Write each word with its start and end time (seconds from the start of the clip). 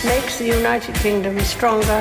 makes 0.00 0.38
the 0.38 0.46
United 0.46 0.94
Kingdom 0.96 1.38
stronger. 1.40 2.00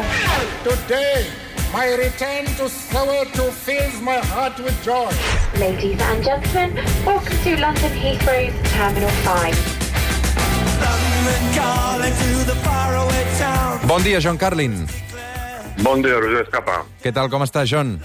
Today, 0.64 1.28
my 1.74 1.94
return 1.96 2.46
to 2.56 2.72
Soweto 2.72 3.52
fills 3.52 4.02
my 4.02 4.18
heart 4.32 4.58
with 4.60 4.76
joy. 4.84 5.12
Ladies 5.60 6.00
and 6.00 6.24
gentlemen, 6.24 6.76
welcome 7.06 7.38
to 7.44 7.58
London 7.60 7.92
Heathrow's 7.92 8.56
Terminal 8.72 9.10
5. 9.28 9.82
Bon 13.88 14.02
dia, 14.02 14.20
John 14.24 14.38
Carlin. 14.38 14.88
Bon 15.84 16.02
dia, 16.02 16.16
Roger 16.16 16.48
Escapa. 16.48 16.86
Què 17.04 17.12
tal, 17.12 17.28
com 17.28 17.44
està, 17.44 17.66
John? 17.68 18.00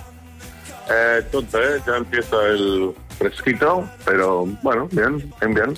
Eh, 0.90 1.22
tot 1.30 1.46
bé, 1.50 1.78
ya 1.86 1.96
empieza 1.98 2.42
el 2.50 2.94
fresquito, 3.18 3.84
pero 4.04 4.46
bueno, 4.62 4.88
bien, 4.90 5.18
bien, 5.40 5.54
bien. 5.54 5.76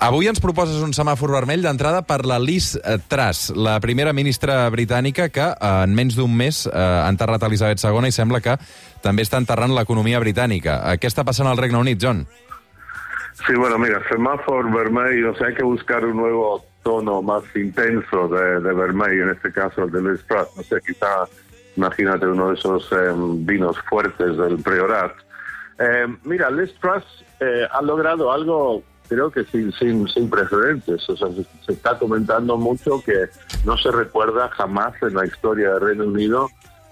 Avui 0.00 0.30
ens 0.30 0.40
proposes 0.40 0.80
un 0.80 0.94
semàfor 0.96 1.28
vermell 1.34 1.60
d'entrada 1.60 2.00
per 2.08 2.22
la 2.24 2.38
Liz 2.40 2.72
Truss, 3.12 3.50
la 3.52 3.74
primera 3.84 4.14
ministra 4.16 4.62
britànica 4.72 5.28
que 5.28 5.44
eh, 5.52 5.72
en 5.84 5.92
menys 5.92 6.16
d'un 6.16 6.32
mes 6.32 6.62
eh, 6.70 6.72
ha 6.72 7.08
enterrat 7.12 7.44
Elisabet 7.44 7.84
II 7.84 8.08
i 8.08 8.14
sembla 8.16 8.40
que 8.40 8.54
també 9.04 9.26
està 9.26 9.36
enterrant 9.36 9.74
l'economia 9.76 10.22
britànica. 10.22 10.78
Eh, 10.88 10.96
què 10.96 11.10
està 11.10 11.20
passant 11.28 11.50
al 11.50 11.60
Regne 11.60 11.82
Unit, 11.84 12.00
John? 12.00 12.24
Sí, 13.44 13.52
bueno, 13.54 13.76
mira, 13.78 14.00
semáforo 14.08 14.72
vermelho, 14.72 15.32
o 15.32 15.34
sea, 15.36 15.48
hay 15.48 15.54
que 15.54 15.64
buscar 15.64 16.04
un 16.04 16.16
nuevo 16.16 16.64
tono 16.82 17.20
más 17.20 17.44
intenso 17.54 18.28
de, 18.28 18.60
de 18.60 18.72
vermelho, 18.72 19.24
en 19.24 19.30
este 19.30 19.52
caso 19.52 19.84
el 19.84 19.90
de 19.90 20.00
Liz 20.00 20.24
Truss. 20.26 20.48
No 20.56 20.62
sé, 20.62 20.76
quizá, 20.86 21.28
imagínate 21.76 22.26
uno 22.26 22.48
de 22.48 22.54
esos 22.54 22.90
eh, 22.92 23.12
vinos 23.44 23.76
fuertes 23.88 24.36
del 24.36 24.56
Priorat. 24.62 25.12
Eh, 25.78 26.06
mira, 26.24 26.50
Liz 26.50 26.74
Truss 26.80 27.04
eh, 27.40 27.66
ha 27.70 27.82
logrado 27.82 28.32
algo, 28.32 28.82
creo 29.10 29.30
que 29.30 29.44
sin, 29.44 29.72
sin, 29.72 30.08
sin 30.08 30.30
precedentes. 30.30 31.06
O 31.10 31.16
sea, 31.16 31.28
se, 31.66 31.72
está 31.72 31.98
comentando 31.98 32.56
mucho 32.56 33.02
que 33.04 33.28
no 33.64 33.76
se 33.76 33.90
recuerda 33.90 34.48
jamás 34.50 34.94
en 35.02 35.14
la 35.14 35.26
historia 35.26 35.72
del 35.72 35.80
Reino 35.80 36.04
Unido 36.04 36.48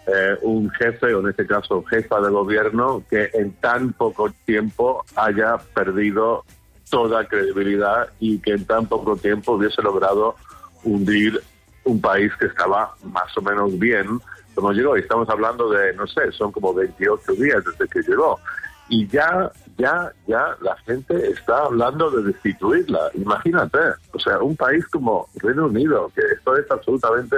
eh, 0.09 0.37
un 0.43 0.69
jefe, 0.71 1.15
o 1.15 1.21
en 1.21 1.29
este 1.29 1.47
caso 1.47 1.85
jefa 1.85 2.21
de 2.21 2.31
gobierno, 2.31 3.05
que 3.09 3.31
en 3.35 3.53
tan 3.53 3.93
poco 3.93 4.31
tiempo 4.45 5.05
haya 5.15 5.59
perdido 5.75 6.45
toda 6.91 7.27
credibilidad 7.29 8.09
y 8.19 8.39
que 8.41 8.55
en 8.55 8.65
tan 8.65 8.87
poco 8.87 9.17
tiempo 9.17 9.53
hubiese 9.53 9.81
logrado 9.81 10.35
hundir 10.83 11.41
un 11.85 12.01
país 12.01 12.33
que 12.41 12.47
estaba 12.47 12.95
más 13.05 13.37
o 13.37 13.43
menos 13.43 13.79
bien 13.79 14.21
como 14.59 14.73
llegó. 14.73 14.97
Estamos 14.97 15.29
hablando 15.29 15.71
de, 15.71 15.95
no 15.95 16.05
sé, 16.09 16.33
son 16.33 16.51
como 16.51 16.75
28 16.75 17.33
días 17.35 17.63
desde 17.65 17.87
que 17.87 18.01
llegó. 18.01 18.41
Y 18.89 19.07
ya, 19.09 19.51
ya, 19.77 20.13
ya 20.27 20.57
la 20.61 20.77
gente 20.79 21.31
está 21.31 21.65
hablando 21.65 22.11
de 22.11 22.33
destituirla. 22.33 23.11
Imagínate, 23.15 23.79
o 24.13 24.19
sea, 24.19 24.39
un 24.39 24.57
país 24.57 24.87
como 24.87 25.29
Reino 25.37 25.67
Unido, 25.67 26.11
que 26.15 26.23
esto 26.35 26.57
es 26.57 26.71
absolutamente 26.71 27.37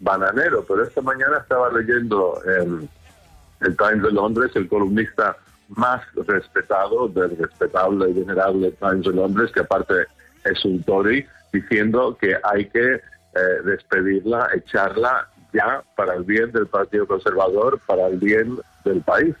bananero, 0.00 0.64
pero 0.66 0.84
esta 0.84 1.00
mañana 1.00 1.38
estaba 1.38 1.72
leyendo 1.72 2.40
el, 2.44 2.88
el 3.60 3.76
Times 3.76 4.02
de 4.02 4.12
Londres, 4.12 4.52
el 4.54 4.68
columnista 4.68 5.36
más 5.68 6.02
respetado 6.26 7.08
del 7.08 7.36
respetable 7.36 8.10
y 8.10 8.12
venerable 8.12 8.72
Times 8.72 9.04
de 9.06 9.12
Londres, 9.12 9.50
que 9.52 9.60
aparte 9.60 10.06
es 10.44 10.64
un 10.64 10.82
Tory, 10.82 11.26
diciendo 11.52 12.16
que 12.20 12.36
hay 12.42 12.66
que 12.68 12.94
eh, 12.94 13.00
despedirla, 13.64 14.48
echarla 14.54 15.28
ya 15.52 15.82
para 15.96 16.14
el 16.14 16.24
bien 16.24 16.52
del 16.52 16.66
Partido 16.66 17.06
Conservador, 17.06 17.80
para 17.86 18.06
el 18.08 18.18
bien 18.18 18.58
del 18.84 19.00
país. 19.02 19.34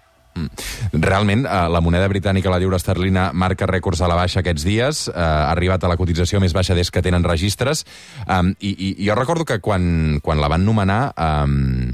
Realment, 1.04 1.44
eh, 1.44 1.68
la 1.68 1.80
moneda 1.84 2.08
britànica, 2.08 2.48
la 2.48 2.58
lliure 2.58 2.78
esterlina, 2.80 3.26
marca 3.36 3.66
rècords 3.68 4.00
a 4.00 4.08
la 4.08 4.16
baixa 4.16 4.40
aquests 4.40 4.64
dies, 4.64 5.08
eh, 5.08 5.12
ha 5.20 5.50
arribat 5.52 5.84
a 5.84 5.90
la 5.90 5.98
cotització 6.00 6.40
més 6.40 6.54
baixa 6.56 6.74
des 6.74 6.90
que 6.90 7.02
tenen 7.04 7.24
registres, 7.24 7.84
um, 8.24 8.54
i, 8.58 8.70
i, 8.72 8.88
jo 9.04 9.14
recordo 9.18 9.44
que 9.44 9.58
quan, 9.60 10.20
quan 10.24 10.40
la 10.40 10.48
van 10.48 10.64
nomenar, 10.64 11.12
um, 11.12 11.90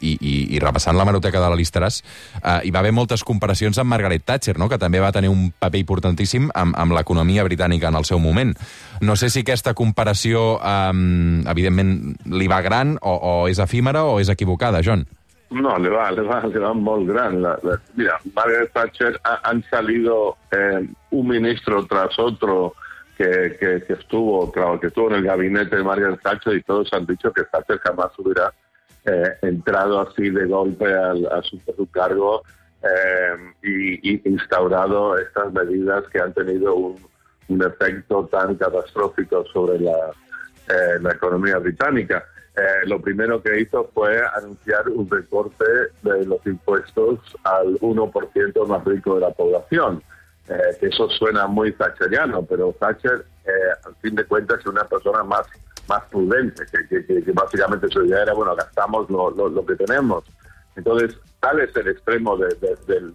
i, 0.00 0.14
i, 0.16 0.34
i 0.56 0.62
repassant 0.62 0.96
la 0.96 1.04
maroteca 1.04 1.42
de 1.42 1.50
la 1.52 1.58
Listeràs, 1.58 2.00
uh, 2.40 2.60
hi 2.64 2.72
va 2.72 2.80
haver 2.80 2.94
moltes 2.96 3.24
comparacions 3.28 3.76
amb 3.78 3.92
Margaret 3.92 4.24
Thatcher, 4.24 4.56
no? 4.56 4.70
que 4.72 4.80
també 4.80 5.04
va 5.04 5.12
tenir 5.12 5.28
un 5.28 5.50
paper 5.58 5.82
importantíssim 5.84 6.48
amb, 6.54 6.78
amb 6.80 6.96
l'economia 6.96 7.44
britànica 7.44 7.92
en 7.92 8.00
el 8.00 8.08
seu 8.08 8.22
moment. 8.22 8.56
No 9.04 9.16
sé 9.20 9.28
si 9.28 9.44
aquesta 9.44 9.74
comparació, 9.76 10.56
um, 10.62 11.44
evidentment, 11.44 12.16
li 12.32 12.48
va 12.48 12.64
gran, 12.64 12.96
o, 13.02 13.20
o 13.20 13.36
és 13.52 13.60
efímera, 13.60 14.06
o 14.08 14.16
és 14.22 14.32
equivocada, 14.32 14.80
John? 14.80 15.04
No, 15.50 15.78
le 15.78 15.88
va, 15.88 16.10
le 16.10 16.22
va, 16.22 16.42
le 16.46 16.58
va 16.58 16.74
muy 16.74 17.06
gran. 17.06 17.40
La, 17.40 17.58
la, 17.62 17.80
mira, 17.94 18.18
Margaret 18.34 18.72
Thatcher 18.72 19.20
ha, 19.24 19.48
han 19.48 19.62
salido 19.64 20.36
eh, 20.50 20.88
un 21.10 21.28
ministro 21.28 21.86
tras 21.86 22.18
otro 22.18 22.74
que, 23.16 23.56
que, 23.58 23.84
que, 23.86 23.92
estuvo, 23.92 24.50
claro, 24.50 24.80
que 24.80 24.88
estuvo 24.88 25.08
en 25.08 25.16
el 25.16 25.24
gabinete 25.24 25.76
de 25.76 25.84
Margaret 25.84 26.20
Thatcher 26.20 26.54
y 26.54 26.62
todos 26.62 26.92
han 26.92 27.06
dicho 27.06 27.32
que 27.32 27.44
Thatcher 27.44 27.78
jamás 27.78 28.10
hubiera 28.18 28.52
eh, 29.04 29.38
entrado 29.42 30.00
así 30.00 30.30
de 30.30 30.46
golpe 30.46 30.92
al, 30.92 31.26
a, 31.26 31.40
su, 31.42 31.56
a, 31.56 31.76
su, 31.76 31.88
cargo 31.90 32.42
eh, 32.82 33.52
y, 33.62 34.12
y, 34.12 34.22
instaurado 34.24 35.16
estas 35.16 35.52
medidas 35.52 36.04
que 36.12 36.18
han 36.18 36.34
tenido 36.34 36.74
un, 36.74 37.06
un 37.48 37.62
efecto 37.62 38.28
tan 38.30 38.56
catastrófico 38.56 39.44
sobre 39.52 39.78
la, 39.78 40.10
eh, 40.68 40.98
la 41.00 41.12
economía 41.12 41.58
británica 41.58 42.24
eh, 42.56 42.86
lo 42.86 43.00
primero 43.02 43.42
que 43.42 43.60
hizo 43.60 43.90
fue 43.92 44.18
anunciar 44.34 44.88
un 44.88 45.08
recorte 45.10 45.64
de 46.02 46.24
los 46.24 46.44
impuestos 46.46 47.18
al 47.44 47.78
1% 47.80 48.66
más 48.66 48.84
rico 48.84 49.16
de 49.16 49.20
la 49.20 49.30
población. 49.30 50.02
Eh, 50.48 50.78
eso 50.80 51.08
suena 51.10 51.46
muy 51.46 51.72
thatcheriano, 51.72 52.42
pero 52.44 52.74
Thatcher, 52.78 53.26
eh, 53.44 53.50
al 53.84 53.94
fin 53.96 54.14
de 54.14 54.24
cuentas, 54.24 54.60
es 54.60 54.66
una 54.66 54.84
persona 54.84 55.22
más, 55.22 55.42
más 55.86 56.02
prudente, 56.04 56.64
que, 56.88 57.04
que, 57.04 57.32
básicamente 57.32 57.88
su 57.88 58.04
idea 58.04 58.22
era, 58.22 58.32
bueno, 58.32 58.56
gastamos 58.56 59.10
lo, 59.10 59.66
que 59.66 59.74
tenemos. 59.74 60.24
Entonces, 60.76 61.18
tal 61.40 61.60
es 61.60 61.74
el 61.76 61.88
extremo 61.88 62.38
de, 62.38 62.54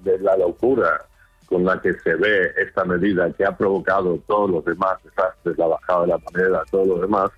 de, 0.04 0.20
la 0.20 0.38
locura 0.38 1.04
con 1.48 1.66
la 1.66 1.82
que 1.82 1.94
se 1.94 2.16
ve 2.16 2.52
esta 2.58 2.86
medida 2.86 3.32
que 3.34 3.46
ha 3.46 3.58
provocado 3.58 4.20
todos 4.28 4.52
los 4.52 4.66
demás 4.66 4.98
desastres, 5.04 5.58
la 5.58 5.68
bajada 5.68 6.02
de 6.02 6.08
la 6.08 6.18
moneda, 6.18 6.64
todo 6.70 6.86
lo 6.86 7.02
demás, 7.02 7.32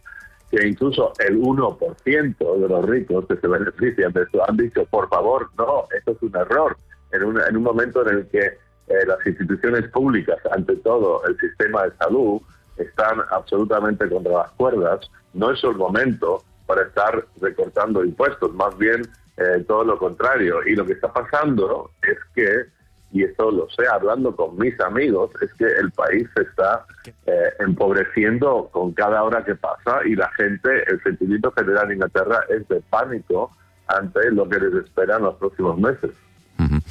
que 0.54 0.68
incluso 0.68 1.14
el 1.18 1.42
1% 1.42 2.58
de 2.60 2.70
los 2.70 2.86
ricos 2.86 3.26
que 3.26 3.38
se 3.38 3.48
benefician 3.48 4.14
de 4.14 4.22
esto 4.22 4.48
han 4.48 4.56
dicho, 4.56 4.86
por 4.86 5.10
favor, 5.10 5.50
no, 5.58 5.88
esto 5.98 6.12
es 6.12 6.22
un 6.22 6.36
error. 6.36 6.78
En 7.12 7.24
un, 7.24 7.42
en 7.42 7.58
un 7.58 7.64
momento 7.64 8.08
en 8.08 8.18
el 8.18 8.28
que 8.28 8.46
eh, 8.46 9.06
las 9.08 9.26
instituciones 9.26 9.88
públicas, 9.90 10.38
ante 10.52 10.76
todo 10.78 11.26
el 11.26 11.40
sistema 11.40 11.84
de 11.84 11.96
salud, 11.98 12.40
están 12.78 13.22
absolutamente 13.32 14.08
contra 14.08 14.32
las 14.32 14.52
cuerdas, 14.52 15.10
no 15.34 15.52
es 15.52 15.64
el 15.64 15.76
momento 15.76 16.44
para 16.68 16.84
estar 16.84 17.26
recortando 17.42 18.06
impuestos, 18.06 18.54
más 18.54 18.78
bien 18.78 19.02
eh, 19.38 19.64
todo 19.68 19.84
lo 19.84 19.98
contrario. 19.98 20.60
Y 20.68 20.76
lo 20.76 20.86
que 20.86 20.94
está 20.94 21.12
pasando 21.12 21.90
es 22.04 22.18
que 22.36 22.66
y 23.14 23.24
esto 23.24 23.52
lo 23.52 23.70
sé 23.70 23.84
hablando 23.88 24.36
con 24.36 24.58
mis 24.58 24.78
amigos, 24.82 25.30
es 25.42 25.54
que 25.54 25.66
el 25.66 25.92
país 25.92 26.28
se 26.36 26.42
está 26.42 26.86
eh, 27.28 27.54
empobreciendo 27.60 28.70
con 28.72 28.92
cada 28.94 29.24
hora 29.24 29.46
que 29.46 29.56
pasa 29.56 30.00
y 30.06 30.16
la 30.16 30.30
gente, 30.32 30.70
el 30.88 31.02
sentimiento 31.04 31.52
general 31.52 31.86
en 31.86 31.94
Inglaterra 31.94 32.40
es 32.50 32.68
de 32.68 32.82
pánico 32.90 33.52
ante 33.88 34.32
lo 34.32 34.50
que 34.50 34.60
les 34.60 34.74
espera 34.84 35.18
en 35.18 35.24
los 35.24 35.36
próximos 35.36 35.78
meses. 35.78 36.12
Mm 36.58 36.66
-hmm. 36.66 36.82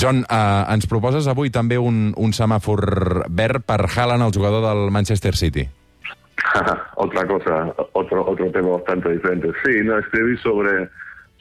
John, 0.00 0.24
eh, 0.28 0.64
ens 0.68 0.86
proposes 0.86 1.26
avui 1.26 1.48
també 1.50 1.78
un, 1.78 2.12
un 2.16 2.32
semàfor 2.32 3.24
verd 3.30 3.64
per 3.64 3.88
Haaland, 3.88 4.22
el 4.22 4.34
jugador 4.36 4.62
del 4.68 4.90
Manchester 4.90 5.34
City. 5.34 5.68
Otra 6.96 7.26
cosa, 7.26 7.74
otro, 7.92 8.26
otro 8.26 8.50
tema 8.50 8.68
bastante 8.68 9.08
diferente. 9.10 9.48
Sí, 9.64 9.80
no, 9.84 9.98
escribí 9.98 10.36
sobre 10.38 10.88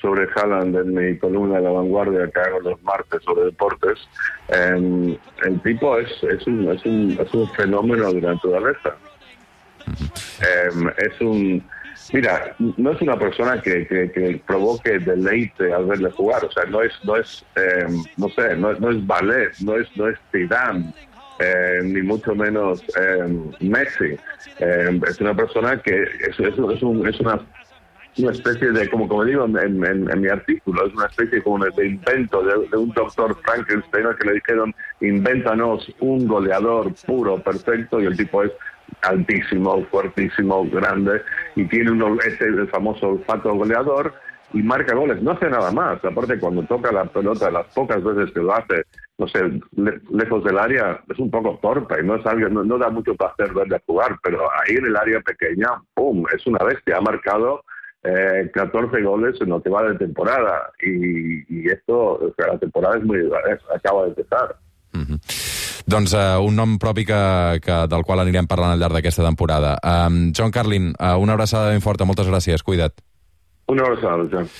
sobre 0.01 0.27
Haaland 0.35 0.75
en 0.75 0.93
mi 0.93 1.17
columna 1.17 1.57
de 1.57 1.63
la 1.63 1.71
vanguardia 1.71 2.29
que 2.29 2.39
hago 2.39 2.59
los 2.61 2.81
martes 2.83 3.21
sobre 3.23 3.45
deportes, 3.45 3.97
eh, 4.49 5.17
el 5.43 5.61
tipo 5.61 5.97
es, 5.97 6.11
es, 6.23 6.45
un, 6.47 6.69
es, 6.69 6.85
un, 6.85 7.17
es 7.19 7.33
un 7.33 7.49
fenómeno 7.51 8.11
de 8.13 8.21
naturaleza. 8.21 8.95
Eh, 10.41 10.69
es 10.97 11.21
un... 11.21 11.63
Mira, 12.13 12.55
no 12.59 12.91
es 12.91 13.01
una 13.01 13.17
persona 13.17 13.61
que, 13.61 13.85
que, 13.85 14.11
que, 14.11 14.41
provoque 14.45 14.99
deleite 14.99 15.73
al 15.73 15.85
verle 15.87 16.09
jugar, 16.11 16.45
o 16.45 16.51
sea, 16.51 16.63
no 16.65 16.81
es, 16.81 16.93
no 17.03 17.17
es, 17.17 17.45
eh, 17.55 17.85
no 18.15 18.29
sé, 18.29 18.55
no, 18.55 18.71
no, 18.73 18.91
es 18.91 19.05
ballet, 19.05 19.51
no 19.59 19.75
es, 19.75 19.87
no 19.97 20.07
es 20.07 20.17
Zidane, 20.31 20.93
eh, 21.39 21.81
ni 21.83 22.01
mucho 22.03 22.33
menos 22.33 22.81
Messi. 23.59 24.15
es 24.59 25.19
una 25.19 25.35
persona 25.35 25.81
que 25.81 26.03
es, 26.03 26.39
es, 26.39 26.39
es, 26.39 26.81
un, 26.81 27.05
es 27.05 27.19
una 27.19 27.41
una 28.17 28.31
especie 28.31 28.71
de, 28.71 28.89
como, 28.89 29.07
como 29.07 29.23
digo 29.25 29.45
en, 29.45 30.21
mi 30.21 30.27
artículo, 30.27 30.87
es 30.87 30.93
una 30.93 31.05
especie 31.05 31.41
como 31.43 31.63
de 31.65 31.87
invento 31.87 32.41
de, 32.43 32.77
un 32.77 32.91
doctor 32.91 33.37
Frankenstein 33.43 34.05
que 34.19 34.27
le 34.27 34.33
dijeron, 34.33 34.73
invéntanos 35.01 35.91
un 35.99 36.27
goleador 36.27 36.93
puro, 37.05 37.37
perfecto, 37.39 38.01
y 38.01 38.05
el 38.05 38.17
tipo 38.17 38.43
es 38.43 38.51
altísimo, 39.03 39.83
fuertísimo, 39.85 40.67
grande, 40.69 41.21
y 41.55 41.65
tiene 41.65 41.91
uno, 41.91 42.17
este, 42.25 42.45
el 42.45 42.67
famoso 42.69 43.09
olfato 43.09 43.53
goleador, 43.53 44.13
y 44.53 44.63
marca 44.63 44.95
goles, 44.95 45.21
no 45.21 45.31
hace 45.31 45.49
nada 45.49 45.71
más, 45.71 46.03
aparte 46.05 46.39
cuando 46.39 46.63
toca 46.63 46.91
la 46.91 47.03
pelota, 47.05 47.51
las 47.51 47.67
pocas 47.73 48.01
veces 48.01 48.31
que 48.31 48.39
lo 48.39 48.53
hace, 48.53 48.85
no 49.17 49.27
sé, 49.27 49.41
le- 49.75 49.99
lejos 50.11 50.43
del 50.43 50.57
área, 50.57 51.01
es 51.09 51.19
un 51.19 51.29
poco 51.29 51.59
torpe, 51.61 52.01
no 52.01 52.15
es 52.15 52.23
no, 52.51 52.63
no 52.63 52.77
da 52.77 52.89
mucho 52.89 53.13
placer 53.15 53.53
verle 53.53 53.81
jugar, 53.85 54.17
pero 54.23 54.47
ahí 54.61 54.75
en 54.75 54.85
el 54.85 54.95
área 54.95 55.19
pequeña, 55.19 55.67
¡pum! 55.93 56.23
Es 56.33 56.47
una 56.47 56.63
bestia, 56.63 56.97
ha 56.97 57.01
marcado 57.01 57.61
eh, 58.03 58.49
14 58.53 59.01
goles 59.01 59.35
en 59.41 59.49
lo 59.49 59.61
que 59.61 59.69
va 59.69 59.83
de 59.83 59.97
temporada 59.97 60.71
y, 60.81 61.41
y 61.49 61.67
esto, 61.69 62.13
o 62.15 62.33
sea, 62.37 62.53
la 62.53 62.59
temporada 62.59 62.97
es 62.97 63.03
muy, 63.03 63.19
es- 63.19 63.65
acaba 63.75 64.03
de 64.03 64.09
empezar. 64.09 64.55
Doncs 65.87 66.11
uh, 66.13 66.41
un 66.43 66.55
nom 66.55 66.77
propi 66.79 67.05
que, 67.07 67.17
que, 67.63 67.75
del 67.87 68.03
qual 68.03 68.19
anirem 68.19 68.47
parlant 68.49 68.73
al 68.73 68.79
llarg 68.81 68.97
d'aquesta 68.97 69.23
temporada. 69.23 69.77
Um, 69.87 70.33
John 70.35 70.51
Carlin, 70.51 70.89
uh, 70.99 71.15
una 71.21 71.37
abraçada 71.37 71.69
ben 71.71 71.79
forta, 71.81 72.03
moltes 72.03 72.27
gràcies, 72.27 72.59
cuida't. 72.63 72.91
Una 73.71 73.85
abraçada, 73.85 74.25
Joan. 74.31 74.49